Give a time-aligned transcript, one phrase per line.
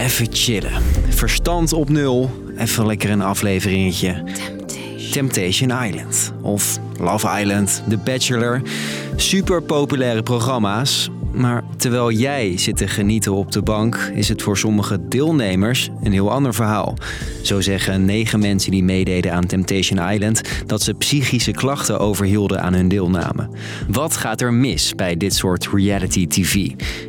[0.00, 0.82] even chillen.
[1.08, 2.30] Verstand op nul.
[2.56, 4.24] Even lekker een afleveringetje.
[5.12, 6.32] Temptation Island.
[6.42, 8.62] Of Love Island, The Bachelor.
[9.16, 11.10] Super populaire programma's.
[11.32, 16.12] Maar terwijl jij zit te genieten op de bank, is het voor sommige deelnemers een
[16.12, 16.94] heel ander verhaal.
[17.42, 22.74] Zo zeggen negen mensen die meededen aan Temptation Island dat ze psychische klachten overhielden aan
[22.74, 23.48] hun deelname.
[23.88, 26.54] Wat gaat er mis bij dit soort reality TV?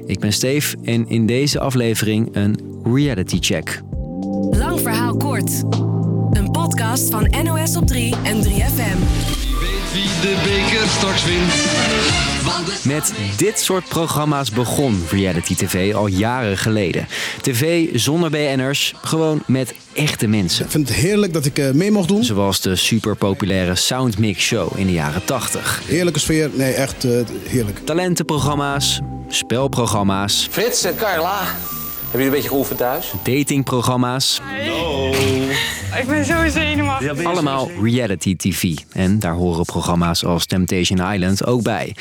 [0.05, 3.81] Ik ben Steef en in deze aflevering een reality check.
[4.52, 5.63] Lang verhaal kort.
[6.31, 8.98] Een podcast van NOS op 3 en 3FM.
[9.59, 11.54] Weet wie de beker straks wint?
[12.84, 17.07] Met dit soort programma's begon reality TV al jaren geleden.
[17.41, 20.66] TV zonder BN'ers, gewoon met echte mensen.
[20.66, 22.23] Ik vind het heerlijk dat ik eh, mee mocht doen.
[22.23, 25.82] Zoals de superpopulaire Soundmix Show in de jaren 80.
[25.85, 26.49] Heerlijke sfeer.
[26.54, 27.12] Nee, echt eh,
[27.48, 27.79] heerlijk.
[27.85, 31.40] Talentenprogramma's, spelprogramma's, Frits en Carla.
[32.11, 33.13] Hebben jullie een beetje geoefend thuis?
[33.23, 34.41] datingprogramma's.
[35.99, 37.23] Ik ben zo zenuwachtig.
[37.23, 38.77] Allemaal reality TV.
[38.91, 41.95] En daar horen programma's als Temptation Island ook bij.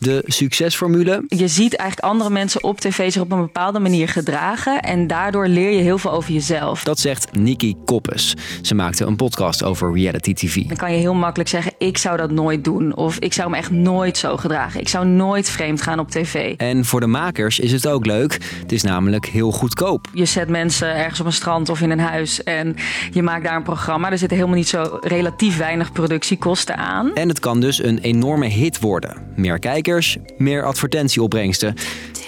[0.00, 1.24] De succesformule?
[1.28, 4.80] Je ziet eigenlijk andere mensen op tv zich op een bepaalde manier gedragen.
[4.82, 6.82] En daardoor leer je heel veel over jezelf.
[6.82, 8.36] Dat zegt Nikki Koppes.
[8.62, 10.62] Ze maakte een podcast over reality TV.
[10.66, 12.96] Dan kan je heel makkelijk zeggen: ik zou dat nooit doen.
[12.96, 14.80] Of ik zou me echt nooit zo gedragen.
[14.80, 16.54] Ik zou nooit vreemd gaan op tv.
[16.56, 18.38] En voor de makers is het ook leuk.
[18.60, 20.08] Het is namelijk heel goedkoop.
[20.12, 22.76] Je zet mensen ergens op een strand of in een huis en
[23.10, 24.10] je maakt daar een programma.
[24.10, 27.14] Er zitten helemaal niet zo relatief weinig productiekosten aan.
[27.14, 29.28] En het kan dus een enorme hit worden.
[29.36, 29.88] Meer kijkers,
[30.36, 31.74] meer advertentieopbrengsten.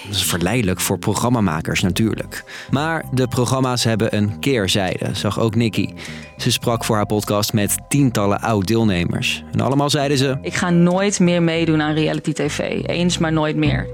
[0.07, 2.43] Dat is verleidelijk voor programmamakers natuurlijk.
[2.71, 5.93] Maar de programma's hebben een keerzijde, zag ook Nikki.
[6.37, 9.43] Ze sprak voor haar podcast met tientallen oud-deelnemers.
[9.51, 10.37] En allemaal zeiden ze...
[10.41, 12.87] Ik ga nooit meer meedoen aan reality tv.
[12.87, 13.87] Eens, maar nooit meer.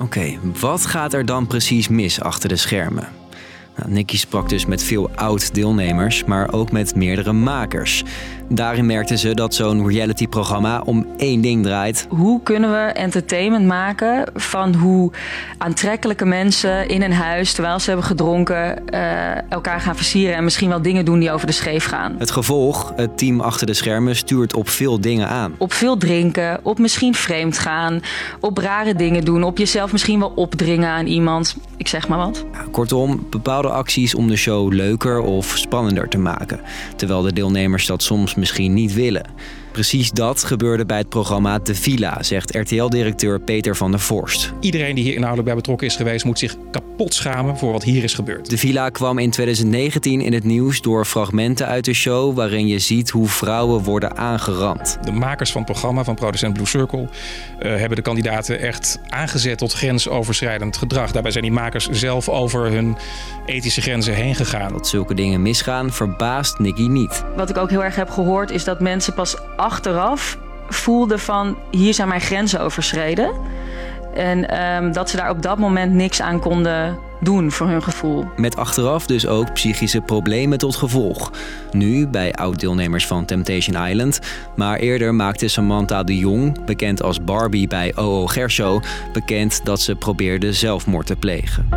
[0.00, 3.08] Oké, wat gaat er dan precies mis achter de schermen?
[3.76, 8.04] Nou, Nicky sprak dus met veel oud-deelnemers, maar ook met meerdere makers.
[8.50, 12.06] Daarin merkten ze dat zo'n reality-programma om één ding draait.
[12.08, 15.10] Hoe kunnen we entertainment maken van hoe
[15.58, 20.68] aantrekkelijke mensen in een huis, terwijl ze hebben gedronken, eh, elkaar gaan versieren en misschien
[20.68, 22.14] wel dingen doen die over de scheef gaan?
[22.18, 25.54] Het gevolg, het team achter de schermen stuurt op veel dingen aan.
[25.58, 28.00] Op veel drinken, op misschien vreemd gaan,
[28.40, 31.56] op rare dingen doen, op jezelf misschien wel opdringen aan iemand.
[31.76, 32.44] Ik zeg maar wat.
[32.70, 36.60] Kortom, bepaalde acties om de show leuker of spannender te maken.
[36.96, 39.30] Terwijl de deelnemers dat soms misschien niet willen.
[39.72, 44.52] Precies dat gebeurde bij het programma De Villa, zegt RTL-directeur Peter van der Vorst.
[44.60, 48.02] Iedereen die hier inhoudelijk bij betrokken is geweest, moet zich kapot schamen voor wat hier
[48.02, 48.50] is gebeurd.
[48.50, 52.78] De Villa kwam in 2019 in het nieuws door fragmenten uit de show waarin je
[52.78, 54.98] ziet hoe vrouwen worden aangerand.
[55.02, 57.08] De makers van het programma van producent Blue Circle
[57.58, 61.10] eh, hebben de kandidaten echt aangezet tot grensoverschrijdend gedrag.
[61.10, 62.96] Daarbij zijn die makers zelf over hun
[63.46, 64.72] ethische grenzen heen gegaan.
[64.72, 67.24] Dat zulke dingen misgaan verbaast Nicky niet.
[67.36, 70.38] Wat ik ook heel erg heb gehoord is dat mensen pas achteraf
[70.68, 73.32] voelden van hier zijn mijn grenzen overschreden.
[74.14, 78.24] En ehm, dat ze daar op dat moment niks aan konden doen voor hun gevoel.
[78.36, 81.32] Met achteraf dus ook psychische problemen tot gevolg.
[81.70, 84.18] Nu bij oud-deelnemers van Temptation Island.
[84.56, 88.82] Maar eerder maakte Samantha de Jong, bekend als Barbie bij OO Gershow,
[89.12, 91.68] bekend dat ze probeerde zelfmoord te plegen.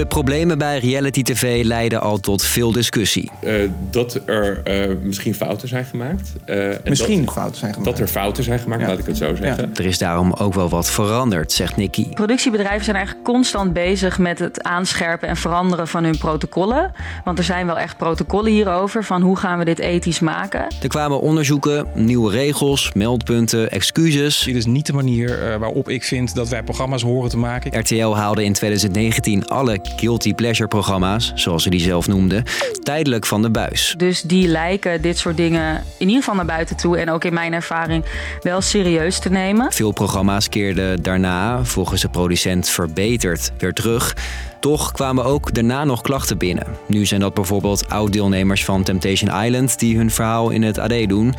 [0.00, 3.30] De problemen bij reality TV leiden al tot veel discussie.
[3.42, 3.54] Eh,
[3.90, 6.32] dat er eh, misschien fouten zijn gemaakt.
[6.44, 7.90] Eh, en Misschien dat, fouten zijn gemaakt.
[7.90, 8.88] dat er fouten zijn gemaakt, Ja.
[8.88, 9.70] laat ik het zo zeggen.
[9.74, 12.08] Er is daarom ook wel wat veranderd, zegt Nicky.
[12.08, 16.92] Productiebedrijven zijn eigenlijk constant bezig met het aanscherpen en veranderen van hun protocollen.
[17.24, 20.66] Want er zijn wel echt protocollen hierover van hoe gaan we dit ethisch maken.
[20.82, 24.42] Er kwamen onderzoeken, nieuwe regels, meldpunten, excuses.
[24.42, 27.78] Dit is niet de manier eh, waarop ik vind dat wij programma's horen te maken.
[27.78, 32.44] RTL haalde in 2019 alle guilty pleasure programma's, zoals ze die zelf noemden,
[32.82, 33.94] tijdelijk van de buis.
[33.96, 37.34] Dus die lijken dit soort dingen in ieder geval naar buiten toe en ook in
[37.34, 38.04] mijn ervaring
[38.42, 39.72] wel serieus te nemen.
[39.72, 44.16] Veel programma's keerden daarna, volgens de producent verbeterd, weer terug.
[44.60, 46.66] Toch kwamen ook daarna nog klachten binnen.
[46.86, 51.34] Nu zijn dat bijvoorbeeld oud-deelnemers van Temptation Island die hun verhaal in het AD doen.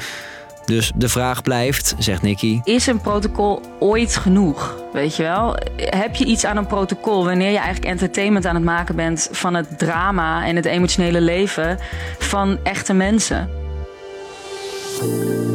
[0.72, 4.76] Dus de vraag blijft, zegt Nicky, Is een protocol ooit genoeg?
[4.94, 5.56] Weet je wel?
[5.76, 9.54] Heb je iets aan een protocol wanneer je eigenlijk entertainment aan het maken bent van
[9.54, 11.80] het drama en het emotionele leven
[12.20, 13.50] van echte mensen?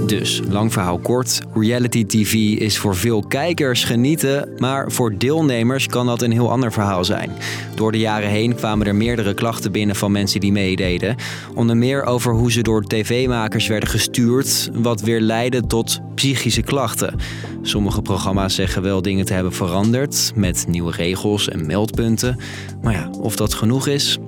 [0.07, 6.07] Dus, lang verhaal kort, reality TV is voor veel kijkers genieten, maar voor deelnemers kan
[6.07, 7.31] dat een heel ander verhaal zijn.
[7.75, 11.17] Door de jaren heen kwamen er meerdere klachten binnen van mensen die meededen.
[11.55, 17.19] Onder meer over hoe ze door tv-makers werden gestuurd, wat weer leidde tot psychische klachten.
[17.63, 22.39] Sommige programma's zeggen wel dingen te hebben veranderd, met nieuwe regels en meldpunten.
[22.83, 24.19] Maar ja, of dat genoeg is,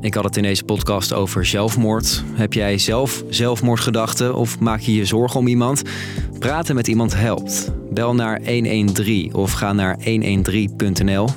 [0.00, 2.24] ik had het in deze podcast over zelfmoord.
[2.32, 5.82] Heb jij zelf zelfmoordgedachten of maak je je zorgen om iemand?
[6.38, 7.72] Praten met iemand helpt.
[7.90, 11.28] Bel naar 113 of ga naar 113.nl.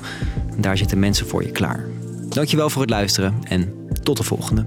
[0.56, 1.84] Daar zitten mensen voor je klaar.
[2.28, 3.72] Dankjewel voor het luisteren en
[4.02, 4.66] tot de volgende.